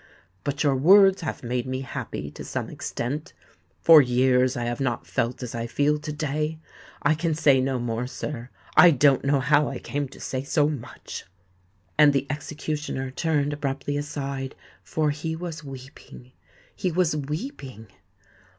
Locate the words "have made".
1.21-1.67